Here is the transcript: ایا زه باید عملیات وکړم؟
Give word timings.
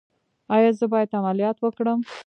ایا 0.55 0.71
زه 0.79 0.85
باید 0.93 1.15
عملیات 1.19 1.57
وکړم؟ 1.61 1.99